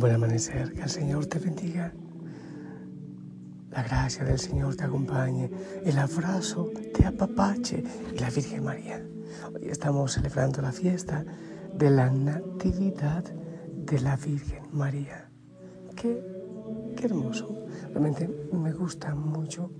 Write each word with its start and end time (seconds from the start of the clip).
buen 0.00 0.14
amanecer, 0.14 0.72
que 0.72 0.80
el 0.80 0.88
Señor 0.88 1.26
te 1.26 1.38
bendiga. 1.38 1.92
La 3.70 3.82
gracia 3.82 4.24
del 4.24 4.38
Señor 4.38 4.74
te 4.74 4.84
acompañe, 4.84 5.50
el 5.84 5.98
abrazo 5.98 6.70
te 6.94 7.04
apapache 7.04 7.84
y 8.14 8.18
la 8.18 8.30
Virgen 8.30 8.64
María. 8.64 9.04
Hoy 9.54 9.68
estamos 9.68 10.12
celebrando 10.12 10.62
la 10.62 10.72
fiesta 10.72 11.22
de 11.74 11.90
la 11.90 12.08
Natividad 12.08 13.24
de 13.24 14.00
la 14.00 14.16
Virgen 14.16 14.62
María. 14.72 15.28
Qué, 15.94 16.24
qué 16.96 17.04
hermoso. 17.04 17.66
Realmente 17.90 18.26
me 18.52 18.72
gusta 18.72 19.14
mucho 19.14 19.70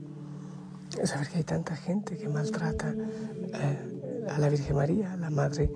saber 1.04 1.28
que 1.28 1.38
hay 1.38 1.44
tanta 1.44 1.76
gente 1.76 2.18
que 2.18 2.28
maltrata 2.28 2.94
eh, 2.94 4.26
a 4.28 4.38
la 4.38 4.50
Virgen 4.50 4.76
María, 4.76 5.16
la 5.16 5.30
Madre 5.30 5.72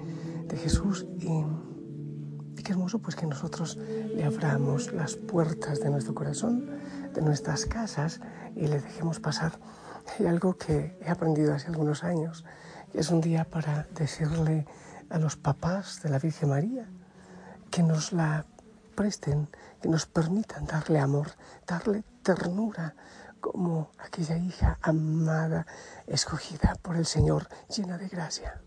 de 0.46 0.56
Jesús, 0.58 1.06
y 1.18 1.44
qué 2.64 2.72
hermoso 2.72 2.98
pues 2.98 3.14
que 3.14 3.26
nosotros 3.26 3.76
le 3.76 4.24
abramos 4.24 4.92
las 4.92 5.16
puertas 5.16 5.80
de 5.80 5.90
nuestro 5.90 6.14
corazón, 6.14 6.70
de 7.12 7.20
nuestras 7.20 7.66
casas 7.66 8.20
y 8.56 8.66
le 8.66 8.80
dejemos 8.80 9.20
pasar. 9.20 9.60
Hay 10.18 10.26
algo 10.26 10.56
que 10.56 10.98
he 11.02 11.10
aprendido 11.10 11.54
hace 11.54 11.68
algunos 11.68 12.02
años, 12.04 12.44
es 12.94 13.10
un 13.10 13.20
día 13.20 13.44
para 13.44 13.86
decirle 13.94 14.66
a 15.10 15.18
los 15.18 15.36
papás 15.36 16.02
de 16.02 16.08
la 16.08 16.18
Virgen 16.18 16.48
María 16.48 16.88
que 17.70 17.82
nos 17.82 18.12
la 18.12 18.46
presten, 18.94 19.48
que 19.82 19.88
nos 19.88 20.06
permitan 20.06 20.64
darle 20.64 21.00
amor, 21.00 21.32
darle 21.66 22.02
ternura, 22.22 22.94
como 23.40 23.90
aquella 23.98 24.38
hija 24.38 24.78
amada, 24.80 25.66
escogida 26.06 26.76
por 26.80 26.96
el 26.96 27.04
Señor, 27.04 27.46
llena 27.68 27.98
de 27.98 28.08
gracia. 28.08 28.62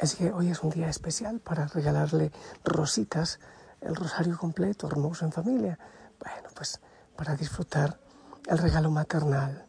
Así 0.00 0.16
que 0.16 0.32
hoy 0.32 0.50
es 0.50 0.62
un 0.62 0.70
día 0.70 0.88
especial 0.88 1.40
para 1.40 1.66
regalarle 1.66 2.32
rositas, 2.64 3.38
el 3.80 3.94
rosario 3.94 4.36
completo, 4.36 4.88
hermoso 4.88 5.24
en 5.24 5.32
familia. 5.32 5.78
Bueno, 6.20 6.48
pues 6.54 6.80
para 7.16 7.36
disfrutar 7.36 8.00
el 8.46 8.58
regalo 8.58 8.90
maternal 8.90 9.66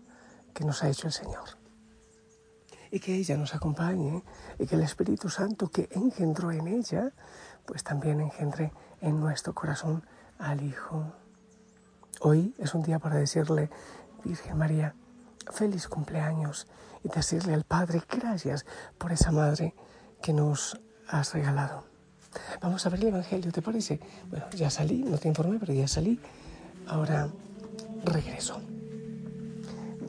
que 0.53 0.65
nos 0.65 0.83
ha 0.83 0.89
hecho 0.89 1.07
el 1.07 1.13
Señor. 1.13 1.43
Y 2.91 2.99
que 2.99 3.15
ella 3.15 3.37
nos 3.37 3.53
acompañe 3.53 4.23
y 4.57 4.65
que 4.65 4.75
el 4.75 4.81
Espíritu 4.81 5.29
Santo 5.29 5.69
que 5.69 5.89
engendró 5.91 6.51
en 6.51 6.67
ella, 6.67 7.11
pues 7.65 7.83
también 7.83 8.21
engendre 8.21 8.71
en 9.01 9.19
nuestro 9.19 9.53
corazón 9.53 10.03
al 10.39 10.63
Hijo. 10.63 11.13
Hoy 12.21 12.55
es 12.57 12.73
un 12.73 12.83
día 12.83 12.99
para 12.99 13.15
decirle, 13.15 13.69
Virgen 14.23 14.57
María, 14.57 14.95
feliz 15.51 15.87
cumpleaños 15.87 16.67
y 17.03 17.09
decirle 17.09 17.53
al 17.53 17.63
Padre 17.63 18.01
gracias 18.09 18.65
por 18.97 19.11
esa 19.11 19.31
madre 19.31 19.75
que 20.25 20.33
nos 20.33 20.75
has 21.07 21.35
regalado. 21.35 21.83
Vamos 22.59 22.83
a 22.83 22.89
ver 22.89 22.99
el 23.01 23.07
Evangelio, 23.09 23.51
¿te 23.51 23.61
parece? 23.61 23.99
Bueno, 24.31 24.47
ya 24.55 24.71
salí, 24.71 25.03
no 25.03 25.19
te 25.19 25.27
informé, 25.27 25.59
pero 25.59 25.71
ya 25.71 25.87
salí. 25.87 26.19
Ahora 26.87 27.29
regreso. 28.03 28.59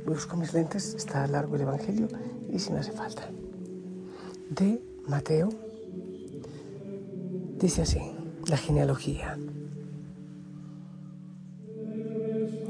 Busco 0.07 0.39
mis 0.39 0.55
lentes, 0.55 0.95
está 0.95 1.27
largo 1.27 1.57
el 1.57 1.63
Evangelio 1.63 2.09
y 2.51 2.59
si 2.59 2.73
me 2.73 2.79
hace 2.79 2.93
falta. 2.93 3.29
De 4.49 4.81
Mateo, 5.07 5.51
dice 7.59 7.83
así, 7.83 8.01
la 8.47 8.57
genealogía. 8.57 9.37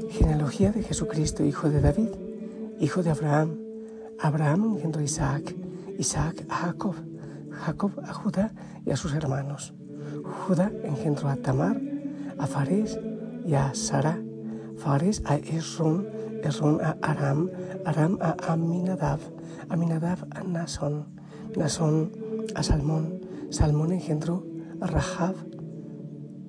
Genealogía 0.09 0.73
de 0.73 0.83
Jesucristo, 0.83 1.45
hijo 1.45 1.69
de 1.69 1.79
David, 1.79 2.09
hijo 2.81 3.03
de 3.03 3.11
Abraham. 3.11 3.57
Abraham 4.19 4.75
engendró 4.75 5.01
Isaac, 5.01 5.55
Isaac 5.97 6.45
a 6.49 6.55
Jacob, 6.55 6.95
Jacob 7.57 7.91
a 8.03 8.13
Judá 8.13 8.53
y 8.85 8.91
a 8.91 8.97
sus 8.97 9.13
hermanos. 9.13 9.73
Judá 10.23 10.71
engendró 10.83 11.29
a 11.29 11.35
Tamar, 11.35 11.81
a 12.37 12.47
Fares 12.47 12.99
y 13.45 13.55
a 13.55 13.73
Sara, 13.73 14.19
Fares 14.77 15.21
a 15.25 15.35
Esron, 15.35 16.07
Esron 16.43 16.79
a 16.81 16.97
Aram, 17.01 17.49
Aram 17.85 18.17
a 18.21 18.35
Aminadab, 18.51 19.19
Aminadab 19.69 20.27
a 20.35 20.43
Nasón, 20.43 21.05
Nasón 21.55 22.11
a 22.55 22.63
Salmón, 22.63 23.21
Salmón 23.49 23.91
engendró 23.91 24.45
a 24.81 24.87
Rahab, 24.87 25.35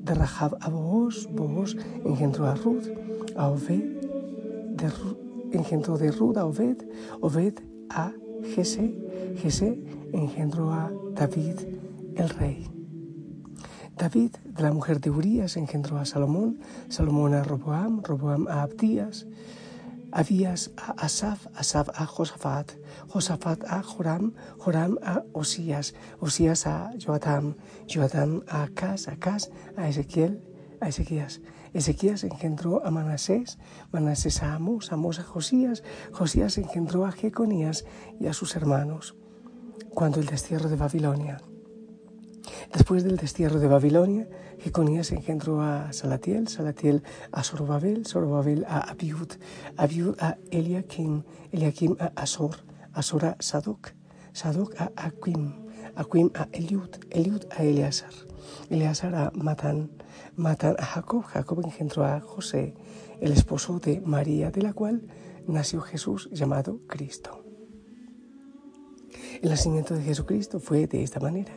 de 0.05 0.15
Rahab 0.15 0.57
a 0.61 0.69
Boaz, 0.69 1.29
Boaz 1.31 1.77
engendró 2.05 2.47
a 2.47 2.55
Ruth, 2.55 2.87
a 3.37 3.49
Obed, 3.49 3.83
de, 4.77 4.91
engendró 5.53 5.99
de 5.99 6.11
Ruth 6.11 6.37
a 6.37 6.45
Obed, 6.45 6.79
Obed 7.21 7.55
a 7.91 8.13
Jesse, 8.55 8.95
Jesse 9.43 9.79
engendró 10.13 10.73
a 10.73 10.91
David 11.15 11.61
el 12.17 12.29
rey. 12.31 12.67
David, 13.97 14.37
de 14.45 14.63
la 14.63 14.73
mujer 14.73 15.01
de 15.01 15.11
Urías, 15.11 15.57
engendró 15.57 15.99
a 15.99 16.05
Salomón, 16.05 16.61
Salomón 16.89 17.35
a 17.35 17.43
Roboam, 17.43 18.03
Roboam 18.03 18.47
a 18.49 18.63
Abdías, 18.63 19.27
Abías 20.11 20.71
a 20.77 20.93
Asaf, 21.05 21.47
Asaf 21.55 21.91
a 21.95 22.07
Josafat, 22.07 22.73
Josafat 23.09 23.65
a 23.65 23.83
Joram, 23.83 24.33
Joram 24.59 24.99
a 25.03 25.23
Osías, 25.35 25.95
Osías 26.21 26.67
a 26.67 26.93
Joatam, 26.97 27.55
Joatam 27.87 28.43
a 28.49 28.63
Acaz, 28.63 29.09
Acaz 29.09 29.51
a 29.77 29.89
Ezequiel, 29.89 30.41
a 30.81 30.89
Ezequías. 30.89 31.41
Ezequías 31.73 32.25
engendró 32.25 32.85
a 32.85 32.91
Manasés, 32.91 33.59
Manasés 33.93 34.43
a 34.43 34.55
Amos, 34.55 34.93
Amos 34.93 35.19
a 35.19 35.23
Josías, 35.23 35.83
Josías 36.13 36.59
engendró 36.59 37.07
a 37.07 37.13
Jeconías 37.13 37.85
y 38.21 38.27
a 38.27 38.33
sus 38.33 38.57
hermanos. 38.57 39.17
Cuando 39.95 40.21
el 40.21 40.27
destierro 40.27 40.69
de 40.69 40.77
Babilonia. 40.77 41.39
Después 42.73 43.05
del 43.05 43.17
destierro 43.17 43.59
de 43.59 43.69
Babilonia, 43.69 44.29
Jeconías 44.59 45.13
engendró 45.13 45.63
a 45.63 45.93
Salatiel, 45.93 46.49
Salatiel 46.49 47.03
a 47.33 47.43
Zorobabel, 47.43 48.07
Zorobabel 48.07 48.65
a 48.69 48.81
Abiud, 48.81 49.33
Abiud 49.77 50.17
a 50.21 50.37
Eliakim, 50.51 51.25
Eliakim 51.53 51.97
a 52.01 52.13
Azor, 52.21 52.57
Azor 52.93 53.25
a 53.25 53.37
Sadoc, 53.41 53.93
Sadoc 54.33 54.75
a 54.81 54.93
Aquim, 54.97 55.55
Aquim 55.97 56.31
a 56.35 56.49
Eliud, 56.53 56.99
Eliud 57.11 57.47
a 57.57 57.63
Eleazar, 57.63 58.13
Eleazar 58.71 59.15
a 59.15 59.31
Matán, 59.35 59.91
Matán 60.39 60.77
a 60.79 60.85
Jacob, 60.85 61.25
Jacob 61.25 61.61
engendró 61.65 62.05
a 62.05 62.21
José, 62.21 62.73
el 63.21 63.33
esposo 63.33 63.81
de 63.81 64.01
María, 64.01 64.53
de 64.53 64.63
la 64.63 64.73
cual 64.73 65.03
nació 65.49 65.81
Jesús 65.81 66.29
llamado 66.31 66.79
Cristo. 66.87 67.43
El 69.43 69.51
nacimiento 69.51 69.95
de 69.95 70.05
Jesucristo 70.05 70.61
fue 70.61 70.87
de 70.87 71.03
esta 71.03 71.19
manera. 71.19 71.53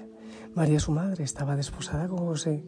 María, 0.56 0.80
su 0.80 0.92
madre, 0.92 1.24
estaba 1.24 1.56
desposada 1.56 2.08
con 2.08 2.26
José 2.26 2.64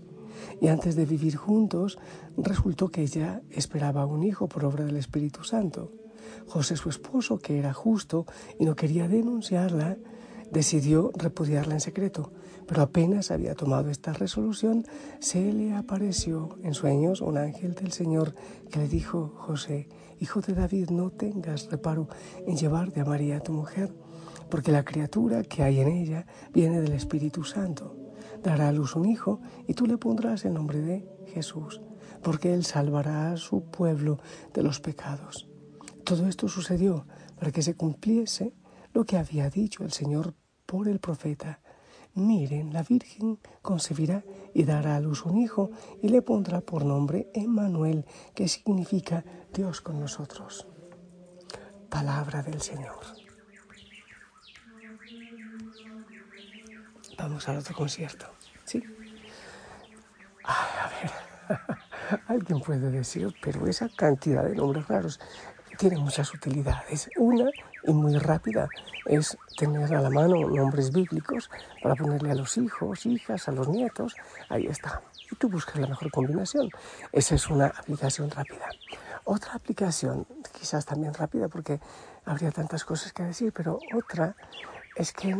y 0.61 0.67
antes 0.67 0.95
de 0.95 1.07
vivir 1.07 1.35
juntos 1.35 1.97
resultó 2.37 2.89
que 2.89 3.01
ella 3.01 3.41
esperaba 3.49 4.05
un 4.05 4.21
hijo 4.21 4.47
por 4.47 4.65
obra 4.65 4.85
del 4.85 4.97
Espíritu 4.97 5.43
Santo. 5.43 5.93
José, 6.45 6.75
su 6.75 6.89
esposo, 6.89 7.39
que 7.39 7.57
era 7.57 7.73
justo 7.73 8.27
y 8.59 8.65
no 8.65 8.75
quería 8.75 9.07
denunciarla, 9.07 9.97
decidió 10.53 11.11
repudiarla 11.15 11.73
en 11.73 11.81
secreto, 11.81 12.31
pero 12.67 12.81
apenas 12.83 13.31
había 13.31 13.55
tomado 13.55 13.89
esta 13.89 14.13
resolución, 14.13 14.85
se 15.19 15.51
le 15.51 15.73
apareció 15.73 16.57
en 16.63 16.73
sueños 16.73 17.19
un 17.19 17.37
ángel 17.37 17.73
del 17.73 17.91
Señor 17.91 18.35
que 18.71 18.79
le 18.79 18.87
dijo, 18.87 19.33
José, 19.35 19.89
hijo 20.19 20.39
de 20.39 20.53
David, 20.53 20.91
no 20.91 21.09
tengas 21.09 21.69
reparo 21.69 22.07
en 22.47 22.55
llevarte 22.55 23.01
a 23.01 23.05
María 23.05 23.41
tu 23.41 23.51
mujer 23.51 23.93
porque 24.53 24.71
la 24.71 24.85
criatura 24.85 25.41
que 25.41 25.63
hay 25.63 25.79
en 25.79 25.87
ella 25.87 26.27
viene 26.53 26.79
del 26.79 26.93
Espíritu 26.93 27.43
Santo. 27.43 27.97
dará 28.43 28.67
a 28.67 28.71
luz 28.71 28.95
un 28.95 29.05
hijo 29.05 29.41
y 29.67 29.73
tú 29.73 29.87
le 29.87 29.97
pondrás 29.97 30.45
el 30.45 30.53
nombre 30.53 30.79
de 30.79 31.07
Jesús, 31.33 31.81
porque 32.21 32.53
él 32.53 32.63
salvará 32.63 33.31
a 33.31 33.37
su 33.37 33.63
pueblo 33.63 34.19
de 34.53 34.61
los 34.61 34.79
pecados. 34.79 35.49
Todo 36.03 36.27
esto 36.27 36.47
sucedió 36.47 37.07
para 37.39 37.51
que 37.51 37.63
se 37.63 37.75
cumpliese 37.75 38.53
lo 38.93 39.05
que 39.05 39.17
había 39.17 39.49
dicho 39.49 39.83
el 39.83 39.91
Señor 39.91 40.35
por 40.73 40.87
el 40.87 40.97
profeta. 40.97 41.59
Miren, 42.15 42.73
la 42.73 42.81
Virgen 42.81 43.37
concebirá 43.61 44.23
y 44.55 44.63
dará 44.63 44.95
a 44.95 44.99
luz 44.99 45.23
un 45.23 45.37
hijo 45.37 45.69
y 46.01 46.09
le 46.09 46.23
pondrá 46.23 46.61
por 46.61 46.83
nombre 46.83 47.29
Emmanuel, 47.35 48.05
que 48.33 48.47
significa 48.47 49.23
Dios 49.53 49.81
con 49.81 49.99
nosotros. 49.99 50.65
Palabra 51.91 52.41
del 52.41 52.59
Señor. 52.59 52.97
Vamos 57.19 57.47
al 57.47 57.57
otro 57.57 57.75
concierto. 57.75 58.25
¿Sí? 58.65 58.81
a 60.43 60.89
ver, 60.89 62.19
alguien 62.29 62.61
puede 62.61 62.89
decir, 62.89 63.31
pero 63.43 63.67
esa 63.67 63.89
cantidad 63.89 64.43
de 64.43 64.55
nombres 64.55 64.87
raros 64.87 65.19
tiene 65.77 65.97
muchas 65.97 66.33
utilidades. 66.33 67.11
Una, 67.17 67.51
y 67.85 67.93
muy 67.93 68.17
rápida, 68.17 68.67
es 69.05 69.37
tener 69.57 69.93
a 69.93 70.01
la 70.01 70.09
mano 70.09 70.47
nombres 70.47 70.91
bíblicos 70.91 71.49
para 71.81 71.95
ponerle 71.95 72.31
a 72.31 72.35
los 72.35 72.57
hijos, 72.57 73.05
hijas, 73.05 73.47
a 73.47 73.51
los 73.51 73.67
nietos. 73.67 74.15
Ahí 74.49 74.67
está. 74.67 75.01
Y 75.31 75.35
tú 75.35 75.49
buscas 75.49 75.77
la 75.79 75.87
mejor 75.87 76.11
combinación. 76.11 76.69
Esa 77.11 77.35
es 77.35 77.49
una 77.49 77.67
aplicación 77.67 78.29
rápida. 78.29 78.69
Otra 79.25 79.53
aplicación, 79.53 80.25
quizás 80.57 80.85
también 80.85 81.13
rápida 81.13 81.47
porque 81.47 81.79
habría 82.25 82.51
tantas 82.51 82.83
cosas 82.83 83.13
que 83.13 83.23
decir, 83.23 83.53
pero 83.53 83.79
otra 83.93 84.35
es 84.95 85.13
que 85.13 85.35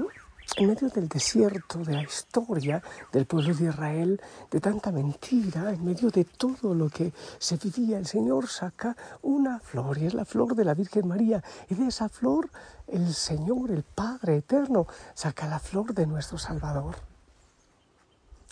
en 0.57 0.67
medio 0.67 0.89
del 0.89 1.07
desierto, 1.07 1.79
de 1.79 1.93
la 1.93 2.03
historia 2.03 2.81
del 3.11 3.25
pueblo 3.25 3.53
de 3.55 3.65
Israel, 3.65 4.21
de 4.51 4.59
tanta 4.59 4.91
mentira, 4.91 5.71
en 5.71 5.83
medio 5.83 6.09
de 6.09 6.25
todo 6.25 6.75
lo 6.75 6.89
que 6.89 7.11
se 7.39 7.57
vivía, 7.57 7.97
el 7.97 8.05
Señor 8.05 8.47
saca 8.47 8.95
una 9.23 9.59
flor 9.59 9.97
y 9.97 10.05
es 10.05 10.13
la 10.13 10.25
flor 10.25 10.55
de 10.55 10.65
la 10.65 10.73
Virgen 10.73 11.07
María. 11.07 11.43
Y 11.69 11.75
de 11.75 11.87
esa 11.87 12.07
flor 12.07 12.49
el 12.87 13.13
Señor, 13.13 13.71
el 13.71 13.83
Padre 13.83 14.37
Eterno, 14.37 14.87
saca 15.15 15.47
la 15.47 15.59
flor 15.59 15.93
de 15.93 16.05
nuestro 16.05 16.37
Salvador. 16.37 16.95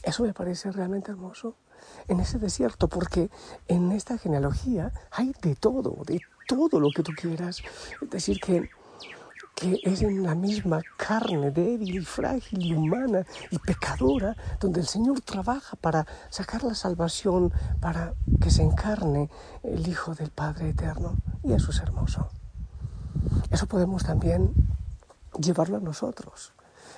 Eso 0.01 0.23
me 0.23 0.33
parece 0.33 0.71
realmente 0.71 1.11
hermoso 1.11 1.55
en 2.07 2.19
ese 2.19 2.39
desierto, 2.39 2.87
porque 2.87 3.29
en 3.67 3.91
esta 3.91 4.17
genealogía 4.17 4.91
hay 5.11 5.33
de 5.41 5.55
todo, 5.55 6.03
de 6.05 6.21
todo 6.47 6.79
lo 6.79 6.89
que 6.89 7.03
tú 7.03 7.11
quieras. 7.15 7.61
Es 8.01 8.09
decir, 8.09 8.39
que 8.39 8.69
que 9.61 9.79
es 9.83 10.01
en 10.01 10.23
la 10.23 10.33
misma 10.33 10.81
carne 10.97 11.51
débil 11.51 11.97
y 11.97 11.99
frágil 11.99 12.65
y 12.65 12.73
humana 12.73 13.23
y 13.51 13.59
pecadora 13.59 14.35
donde 14.59 14.79
el 14.79 14.87
Señor 14.87 15.21
trabaja 15.21 15.75
para 15.75 16.07
sacar 16.31 16.63
la 16.63 16.73
salvación, 16.73 17.53
para 17.79 18.15
que 18.41 18.49
se 18.49 18.63
encarne 18.63 19.29
el 19.61 19.87
Hijo 19.87 20.15
del 20.15 20.31
Padre 20.31 20.69
Eterno. 20.69 21.15
Y 21.43 21.53
eso 21.53 21.69
es 21.69 21.79
hermoso. 21.79 22.27
Eso 23.51 23.67
podemos 23.67 24.03
también 24.03 24.51
llevarlo 25.39 25.77
a 25.77 25.79
nosotros 25.79 26.53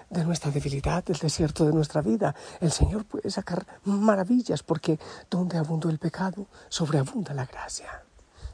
de 0.10 0.24
nuestra 0.24 0.50
debilidad, 0.50 1.04
del 1.04 1.18
desierto 1.18 1.66
de 1.66 1.74
nuestra 1.74 2.02
vida. 2.02 2.34
El 2.62 2.72
Señor 2.72 3.04
puede 3.04 3.30
sacar 3.30 3.68
maravillas 3.84 4.64
porque 4.64 5.00
donde 5.30 5.58
abundó 5.58 5.90
el 5.90 6.00
pecado, 6.00 6.48
sobreabunda 6.70 7.34
la 7.34 7.46
gracia. 7.46 8.04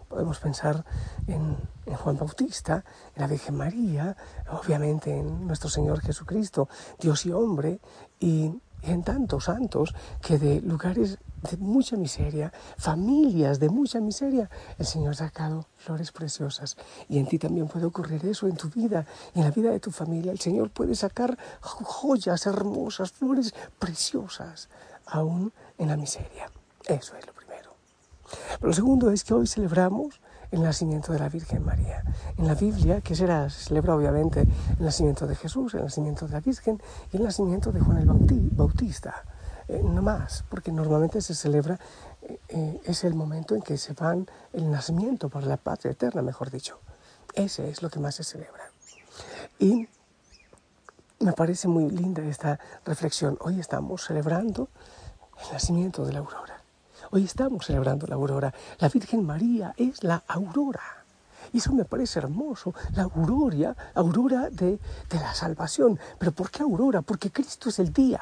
Podemos 0.09 0.39
pensar 0.39 0.83
en, 1.27 1.55
Juan 1.95 2.17
Bautista, 2.17 2.83
en 3.15 3.21
la 3.21 3.27
Virgen 3.27 3.55
María, 3.55 4.15
obviamente 4.51 5.15
en 5.17 5.47
nuestro 5.47 5.69
Señor 5.69 6.01
Jesucristo, 6.01 6.67
Dios 6.99 7.25
y 7.25 7.31
hombre, 7.31 7.79
y, 8.19 8.53
en 8.81 9.03
tantos 9.03 9.45
santos 9.45 9.93
que 10.21 10.37
de 10.37 10.61
lugares 10.61 11.17
de 11.49 11.57
mucha 11.57 11.95
miseria, 11.95 12.51
familias 12.77 13.59
de 13.59 13.69
mucha 13.69 13.99
miseria, 13.99 14.49
el 14.77 14.85
Señor 14.85 15.11
ha 15.11 15.15
sacado 15.15 15.65
flores 15.77 16.11
preciosas. 16.11 16.77
Y 17.07 17.19
en 17.19 17.27
ti 17.27 17.39
también 17.39 17.67
puede 17.67 17.85
ocurrir 17.85 18.25
eso, 18.25 18.47
en 18.47 18.55
tu 18.55 18.69
vida, 18.69 19.05
en 19.35 19.43
la 19.43 19.51
vida 19.51 19.71
de 19.71 19.79
tu 19.79 19.91
familia. 19.91 20.31
El 20.31 20.39
Señor 20.39 20.69
puede 20.69 20.95
sacar 20.95 21.37
joyas 21.61 22.45
hermosas, 22.45 23.11
flores 23.11 23.53
preciosas, 23.77 24.69
aún 25.05 25.53
en 25.77 25.89
la 25.89 25.97
miseria. 25.97 26.49
Eso 26.85 27.15
es 27.15 27.25
lo 27.25 27.38
lo 28.61 28.73
segundo 28.73 29.11
es 29.11 29.23
que 29.23 29.33
hoy 29.33 29.47
celebramos 29.47 30.21
el 30.51 30.63
nacimiento 30.63 31.13
de 31.13 31.19
la 31.19 31.29
Virgen 31.29 31.63
María. 31.63 32.03
En 32.37 32.47
la 32.47 32.55
Biblia, 32.55 33.01
que 33.01 33.15
será, 33.15 33.49
se 33.49 33.65
celebra 33.65 33.95
obviamente 33.95 34.41
el 34.41 34.85
nacimiento 34.85 35.27
de 35.27 35.35
Jesús, 35.35 35.73
el 35.75 35.83
nacimiento 35.83 36.25
de 36.25 36.33
la 36.33 36.39
Virgen 36.39 36.81
y 37.11 37.17
el 37.17 37.23
nacimiento 37.23 37.71
de 37.71 37.79
Juan 37.79 37.97
el 37.97 38.49
Bautista. 38.51 39.23
Eh, 39.67 39.81
no 39.83 40.01
más, 40.01 40.43
porque 40.49 40.71
normalmente 40.71 41.21
se 41.21 41.35
celebra, 41.35 41.79
eh, 42.23 42.39
eh, 42.49 42.81
es 42.85 43.03
el 43.03 43.13
momento 43.13 43.53
en 43.53 43.61
que 43.61 43.77
se 43.77 43.93
van 43.93 44.27
el 44.51 44.71
nacimiento 44.71 45.29
para 45.29 45.45
la 45.45 45.57
patria 45.57 45.91
eterna, 45.91 46.23
mejor 46.23 46.49
dicho. 46.49 46.79
Ese 47.35 47.69
es 47.69 47.83
lo 47.83 47.89
que 47.89 47.99
más 47.99 48.15
se 48.15 48.23
celebra. 48.23 48.71
Y 49.59 49.87
me 51.19 51.33
parece 51.33 51.67
muy 51.67 51.91
linda 51.91 52.23
esta 52.23 52.59
reflexión. 52.83 53.37
Hoy 53.41 53.59
estamos 53.59 54.05
celebrando 54.05 54.69
el 55.45 55.53
nacimiento 55.53 56.03
de 56.03 56.13
la 56.13 56.19
aurora. 56.19 56.48
Hoy 57.11 57.23
estamos 57.23 57.65
celebrando 57.65 58.05
la 58.05 58.15
aurora. 58.15 58.53
La 58.77 58.87
Virgen 58.87 59.25
María 59.25 59.73
es 59.77 60.03
la 60.03 60.23
aurora. 60.27 61.03
Y 61.51 61.57
eso 61.57 61.73
me 61.73 61.83
parece 61.83 62.19
hermoso, 62.19 62.75
la 62.93 63.03
aurora, 63.03 63.75
aurora 63.95 64.51
de, 64.51 64.77
de 65.09 65.19
la 65.19 65.33
salvación. 65.33 65.99
¿Pero 66.19 66.31
por 66.31 66.51
qué 66.51 66.61
aurora? 66.61 67.01
Porque 67.01 67.31
Cristo 67.31 67.69
es 67.69 67.79
el 67.79 67.91
día. 67.91 68.21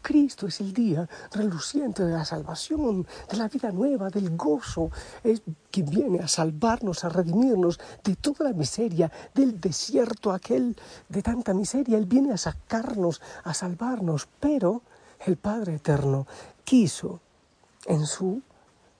Cristo 0.00 0.46
es 0.46 0.60
el 0.60 0.72
día 0.72 1.08
reluciente 1.32 2.04
de 2.04 2.12
la 2.12 2.24
salvación, 2.24 3.04
de 3.28 3.36
la 3.36 3.48
vida 3.48 3.72
nueva, 3.72 4.10
del 4.10 4.36
gozo, 4.36 4.92
es 5.24 5.42
que 5.72 5.82
viene 5.82 6.20
a 6.20 6.28
salvarnos, 6.28 7.02
a 7.02 7.08
redimirnos 7.08 7.80
de 8.04 8.14
toda 8.14 8.44
la 8.44 8.52
miseria, 8.52 9.10
del 9.34 9.60
desierto 9.60 10.30
aquel 10.30 10.76
de 11.08 11.20
tanta 11.20 11.52
miseria. 11.52 11.98
Él 11.98 12.06
viene 12.06 12.32
a 12.32 12.38
sacarnos, 12.38 13.20
a 13.42 13.52
salvarnos, 13.52 14.28
pero 14.38 14.82
el 15.26 15.36
Padre 15.36 15.74
Eterno 15.74 16.28
quiso 16.64 17.20
en 17.86 18.06
su 18.06 18.42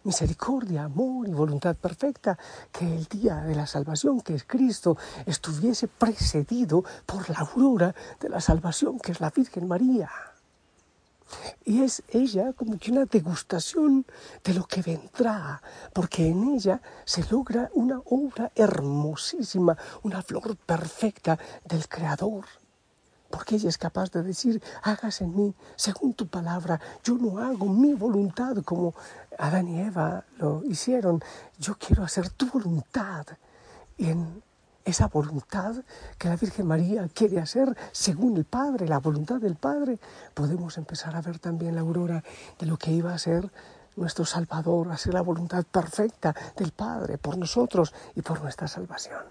misericordia, 0.04 0.84
amor 0.84 1.28
y 1.28 1.32
voluntad 1.32 1.76
perfecta, 1.76 2.38
que 2.70 2.84
el 2.84 3.06
día 3.06 3.36
de 3.36 3.54
la 3.54 3.66
salvación, 3.66 4.20
que 4.20 4.34
es 4.34 4.44
Cristo, 4.44 4.96
estuviese 5.26 5.88
precedido 5.88 6.84
por 7.06 7.28
la 7.30 7.38
aurora 7.38 7.94
de 8.20 8.28
la 8.28 8.40
salvación, 8.40 8.98
que 8.98 9.12
es 9.12 9.20
la 9.20 9.30
Virgen 9.30 9.66
María. 9.66 10.10
Y 11.64 11.82
es 11.82 12.02
ella 12.08 12.52
como 12.52 12.78
que 12.78 12.92
una 12.92 13.06
degustación 13.06 14.04
de 14.44 14.54
lo 14.54 14.64
que 14.64 14.82
vendrá, 14.82 15.62
porque 15.92 16.28
en 16.28 16.54
ella 16.54 16.80
se 17.04 17.24
logra 17.30 17.70
una 17.72 18.00
obra 18.04 18.52
hermosísima, 18.54 19.76
una 20.02 20.22
flor 20.22 20.56
perfecta 20.56 21.38
del 21.64 21.88
Creador 21.88 22.44
porque 23.34 23.56
ella 23.56 23.68
es 23.68 23.78
capaz 23.78 24.12
de 24.12 24.22
decir, 24.22 24.62
hagas 24.84 25.20
en 25.20 25.34
mí 25.34 25.52
según 25.74 26.14
tu 26.14 26.28
palabra, 26.28 26.80
yo 27.02 27.18
no 27.18 27.38
hago 27.38 27.66
mi 27.66 27.92
voluntad 27.92 28.58
como 28.64 28.94
Adán 29.36 29.66
y 29.66 29.80
Eva 29.80 30.22
lo 30.38 30.62
hicieron, 30.62 31.20
yo 31.58 31.74
quiero 31.76 32.04
hacer 32.04 32.30
tu 32.30 32.48
voluntad. 32.48 33.26
Y 33.96 34.10
en 34.10 34.40
esa 34.84 35.08
voluntad 35.08 35.74
que 36.16 36.28
la 36.28 36.36
Virgen 36.36 36.68
María 36.68 37.08
quiere 37.12 37.40
hacer 37.40 37.76
según 37.90 38.36
el 38.36 38.44
Padre, 38.44 38.86
la 38.86 39.00
voluntad 39.00 39.40
del 39.40 39.56
Padre, 39.56 39.98
podemos 40.32 40.78
empezar 40.78 41.16
a 41.16 41.20
ver 41.20 41.40
también 41.40 41.74
la 41.74 41.80
aurora 41.80 42.22
de 42.60 42.66
lo 42.66 42.76
que 42.76 42.92
iba 42.92 43.12
a 43.12 43.18
ser 43.18 43.50
nuestro 43.96 44.24
Salvador, 44.24 44.92
a 44.92 44.96
ser 44.96 45.12
la 45.12 45.22
voluntad 45.22 45.64
perfecta 45.64 46.36
del 46.56 46.70
Padre 46.70 47.18
por 47.18 47.36
nosotros 47.36 47.92
y 48.14 48.22
por 48.22 48.40
nuestra 48.42 48.68
salvación. 48.68 49.22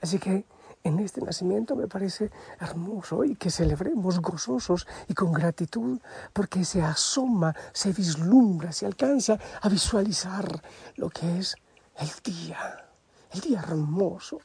Así 0.00 0.18
que 0.18 0.44
en 0.84 0.98
este 0.98 1.20
nacimiento 1.20 1.76
me 1.76 1.86
parece 1.86 2.30
hermoso 2.60 3.24
y 3.24 3.36
que 3.36 3.50
celebremos 3.50 4.20
gozosos 4.20 4.86
y 5.08 5.14
con 5.14 5.32
gratitud 5.32 6.00
porque 6.32 6.64
se 6.64 6.82
asoma, 6.82 7.54
se 7.72 7.92
vislumbra, 7.92 8.72
se 8.72 8.86
alcanza 8.86 9.38
a 9.60 9.68
visualizar 9.68 10.62
lo 10.96 11.08
que 11.10 11.38
es 11.38 11.54
el 11.96 12.10
día, 12.24 12.84
el 13.32 13.40
día 13.40 13.60
hermoso. 13.60 14.40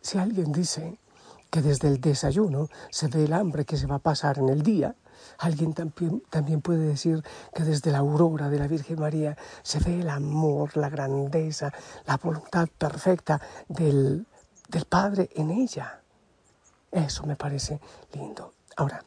Si 0.00 0.18
alguien 0.18 0.52
dice 0.52 0.98
que 1.50 1.62
desde 1.62 1.88
el 1.88 2.00
desayuno 2.00 2.68
se 2.90 3.08
ve 3.08 3.24
el 3.24 3.32
hambre 3.32 3.64
que 3.64 3.76
se 3.76 3.86
va 3.86 3.96
a 3.96 4.00
pasar 4.00 4.38
en 4.38 4.48
el 4.48 4.62
día, 4.62 4.94
Alguien 5.38 5.74
también, 5.74 6.22
también, 6.30 6.60
puede 6.60 6.86
decir 6.86 7.22
que 7.54 7.62
desde 7.62 7.92
la 7.92 7.98
aurora 7.98 8.48
de 8.48 8.58
la 8.58 8.66
Virgen 8.66 9.00
María 9.00 9.36
se 9.62 9.78
ve 9.80 10.00
el 10.00 10.08
amor, 10.08 10.76
la 10.76 10.88
grandeza, 10.88 11.72
la 12.06 12.16
voluntad 12.16 12.68
perfecta 12.78 13.40
del 13.68 14.26
del 14.70 14.84
Padre 14.84 15.28
en 15.34 15.50
ella. 15.50 16.00
Eso 16.90 17.26
me 17.26 17.36
parece 17.36 17.80
lindo. 18.12 18.54
Ahora, 18.76 19.04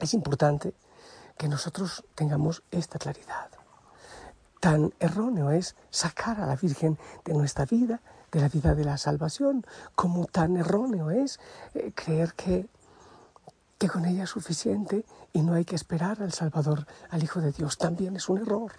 es 0.00 0.14
importante 0.14 0.74
que 1.36 1.48
nosotros 1.48 2.04
tengamos 2.14 2.62
esta 2.70 2.98
claridad. 2.98 3.48
Tan 4.60 4.94
erróneo 5.00 5.50
es 5.50 5.76
sacar 5.90 6.40
a 6.40 6.46
la 6.46 6.56
Virgen 6.56 6.98
de 7.24 7.34
nuestra 7.34 7.64
vida, 7.64 8.00
de 8.32 8.40
la 8.40 8.48
vida 8.48 8.74
de 8.74 8.84
la 8.84 8.98
salvación, 8.98 9.66
como 9.94 10.26
tan 10.26 10.56
erróneo 10.56 11.10
es 11.10 11.38
eh, 11.74 11.92
creer 11.94 12.34
que, 12.34 12.68
que 13.78 13.88
con 13.88 14.04
ella 14.04 14.24
es 14.24 14.30
suficiente 14.30 15.04
y 15.32 15.42
no 15.42 15.54
hay 15.54 15.64
que 15.64 15.76
esperar 15.76 16.22
al 16.22 16.32
Salvador, 16.32 16.86
al 17.10 17.22
Hijo 17.22 17.40
de 17.40 17.52
Dios. 17.52 17.78
También 17.78 18.16
es 18.16 18.28
un 18.28 18.38
error. 18.38 18.72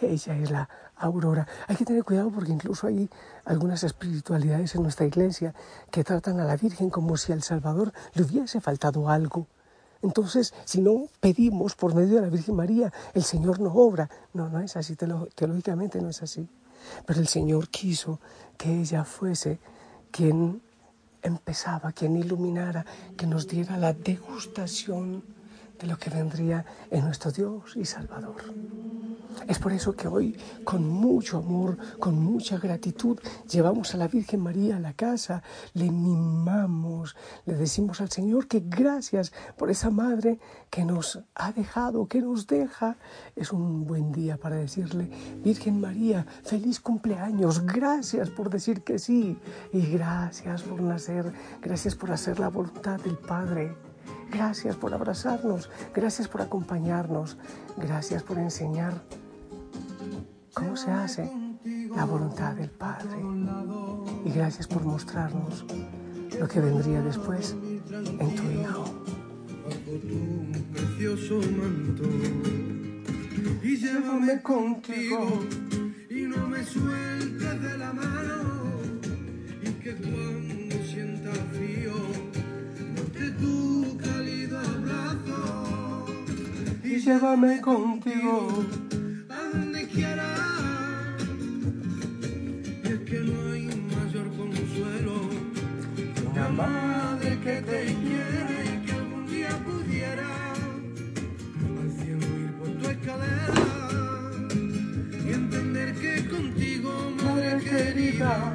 Ella 0.00 0.36
es 0.36 0.50
la 0.50 0.68
aurora. 0.96 1.46
Hay 1.66 1.76
que 1.76 1.84
tener 1.84 2.04
cuidado 2.04 2.30
porque 2.30 2.52
incluso 2.52 2.86
hay 2.86 3.08
algunas 3.44 3.84
espiritualidades 3.84 4.74
en 4.74 4.82
nuestra 4.82 5.06
iglesia 5.06 5.54
que 5.90 6.04
tratan 6.04 6.40
a 6.40 6.44
la 6.44 6.56
Virgen 6.56 6.90
como 6.90 7.16
si 7.16 7.32
al 7.32 7.42
Salvador 7.42 7.92
le 8.14 8.22
hubiese 8.22 8.60
faltado 8.60 9.08
algo. 9.08 9.46
Entonces, 10.02 10.52
si 10.64 10.82
no 10.82 11.08
pedimos 11.20 11.74
por 11.74 11.94
medio 11.94 12.16
de 12.16 12.22
la 12.22 12.28
Virgen 12.28 12.56
María, 12.56 12.92
el 13.14 13.24
Señor 13.24 13.60
no 13.60 13.72
obra. 13.72 14.10
No, 14.34 14.48
no 14.50 14.60
es 14.60 14.76
así, 14.76 14.96
teológicamente 14.96 16.00
no 16.00 16.10
es 16.10 16.22
así. 16.22 16.46
Pero 17.06 17.20
el 17.20 17.28
Señor 17.28 17.68
quiso 17.68 18.20
que 18.58 18.80
ella 18.80 19.04
fuese 19.04 19.58
quien 20.10 20.60
empezaba, 21.22 21.92
quien 21.92 22.16
iluminara, 22.16 22.84
que 23.16 23.26
nos 23.26 23.48
diera 23.48 23.78
la 23.78 23.94
degustación 23.94 25.24
de 25.78 25.86
lo 25.86 25.96
que 25.96 26.10
vendría 26.10 26.64
en 26.90 27.04
nuestro 27.04 27.32
Dios 27.32 27.74
y 27.76 27.84
Salvador. 27.86 28.42
Es 29.48 29.58
por 29.58 29.72
eso 29.72 29.94
que 29.94 30.08
hoy, 30.08 30.36
con 30.64 30.88
mucho 30.88 31.38
amor, 31.38 31.76
con 31.98 32.18
mucha 32.18 32.58
gratitud, 32.58 33.18
llevamos 33.50 33.94
a 33.94 33.98
la 33.98 34.08
Virgen 34.08 34.40
María 34.40 34.76
a 34.76 34.80
la 34.80 34.94
casa, 34.94 35.42
le 35.74 35.90
mimamos, 35.90 37.16
le 37.44 37.54
decimos 37.54 38.00
al 38.00 38.10
Señor 38.10 38.46
que 38.46 38.62
gracias 38.64 39.32
por 39.56 39.70
esa 39.70 39.90
madre 39.90 40.38
que 40.70 40.84
nos 40.84 41.20
ha 41.34 41.52
dejado, 41.52 42.08
que 42.08 42.20
nos 42.20 42.46
deja. 42.46 42.96
Es 43.36 43.52
un 43.52 43.84
buen 43.84 44.12
día 44.12 44.36
para 44.36 44.56
decirle, 44.56 45.10
Virgen 45.42 45.80
María, 45.80 46.26
feliz 46.42 46.80
cumpleaños, 46.80 47.66
gracias 47.66 48.30
por 48.30 48.50
decir 48.50 48.82
que 48.82 48.98
sí 48.98 49.38
y 49.72 49.86
gracias 49.86 50.62
por 50.62 50.80
nacer, 50.80 51.32
gracias 51.60 51.94
por 51.94 52.12
hacer 52.12 52.40
la 52.40 52.48
voluntad 52.48 53.00
del 53.00 53.18
Padre. 53.18 53.76
Gracias 54.30 54.74
por 54.76 54.92
abrazarnos, 54.92 55.70
gracias 55.94 56.26
por 56.28 56.42
acompañarnos, 56.42 57.36
gracias 57.76 58.22
por 58.22 58.38
enseñar 58.38 58.94
cómo 60.54 60.76
se 60.76 60.90
hace 60.90 61.30
la 61.94 62.04
voluntad 62.04 62.54
del 62.54 62.70
Padre. 62.70 63.16
Y 64.24 64.30
gracias 64.30 64.66
por 64.66 64.84
mostrarnos 64.84 65.64
lo 66.38 66.48
que 66.48 66.60
vendría 66.60 67.02
después 67.02 67.56
en 67.90 68.34
tu 68.34 68.42
Hijo. 68.50 68.84
Y 73.62 73.76
llévame 73.76 74.42
contigo 74.42 75.40
y 76.10 76.22
no 76.22 76.48
me 76.48 76.64
sueltes 76.64 77.62
de 77.62 77.78
la 77.78 77.92
mano 77.92 78.64
y 79.62 79.70
que 79.82 79.94
cuando 79.96 80.76
sienta 80.84 81.32
frío 81.52 81.94
note 82.94 83.30
tu 83.32 83.96
cálido 83.98 84.58
abrazo 84.58 86.06
y 86.82 86.98
llévame 86.98 87.60
contigo 87.60 88.64
querida, 108.16 108.52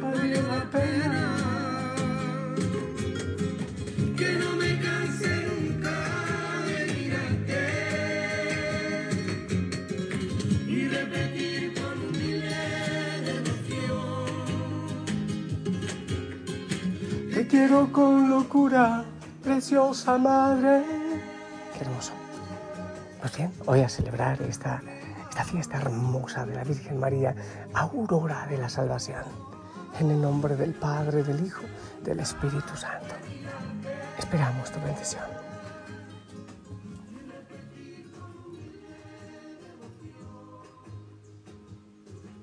vale 0.00 0.42
la 0.42 0.70
pena. 0.70 1.36
Que 4.16 4.32
no 4.32 4.56
me 4.56 4.80
canse 4.80 5.30
nunca 5.48 5.96
de 6.66 6.76
mirarte 6.94 7.62
y 10.68 10.88
repetir 10.88 11.74
con 11.74 12.12
Te 17.34 17.46
quiero 17.46 17.92
con 17.92 18.28
locura, 18.28 19.04
preciosa 19.42 20.18
madre. 20.18 20.84
Qué 21.74 21.80
hermoso. 21.84 22.12
Pues 23.20 23.36
bien, 23.36 23.50
hoy 23.66 23.80
a 23.80 23.88
celebrar 23.88 24.40
esta, 24.42 24.82
esta 25.32 25.44
fiesta 25.44 25.78
hermosa 25.78 26.44
de 26.44 26.54
la 26.54 26.62
Virgen 26.62 27.00
María, 27.00 27.34
aurora 27.72 28.46
de 28.48 28.58
la 28.58 28.68
salvación. 28.68 29.24
En 29.98 30.10
el 30.10 30.20
nombre 30.20 30.56
del 30.56 30.74
Padre, 30.74 31.22
del 31.22 31.46
Hijo, 31.46 31.62
del 32.04 32.20
Espíritu 32.20 32.76
Santo. 32.76 33.14
Esperamos 34.18 34.70
tu 34.70 34.78
bendición. 34.82 35.24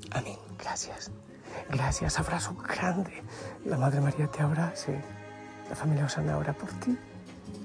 Amén. 0.09 0.39
Gracias. 0.57 1.11
Gracias, 1.69 2.19
abrazo 2.19 2.55
grande. 2.55 3.21
La 3.65 3.77
Madre 3.77 4.01
María 4.01 4.25
te 4.25 4.41
abrace. 4.41 4.99
La 5.69 5.75
familia 5.75 6.05
Osana 6.05 6.39
ora 6.39 6.53
por 6.53 6.71
ti. 6.79 6.97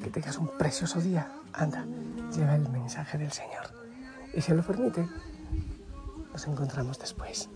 Que 0.03 0.11
tengas 0.11 0.37
un 0.37 0.49
precioso 0.59 1.01
día. 1.01 1.27
Anda, 1.55 1.87
lleva 2.31 2.57
el 2.57 2.69
mensaje 2.69 3.17
del 3.17 3.33
Señor. 3.33 3.74
Y 4.37 4.41
si 4.41 4.53
lo 4.53 4.63
permite, 4.63 5.09
nos 6.33 6.47
encontramos 6.47 6.99
después. 6.99 7.49